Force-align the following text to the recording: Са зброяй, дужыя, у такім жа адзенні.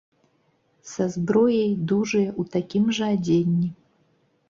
Са 0.91 1.05
зброяй, 1.17 1.69
дужыя, 1.93 2.35
у 2.43 2.49
такім 2.57 2.91
жа 3.01 3.15
адзенні. 3.19 3.73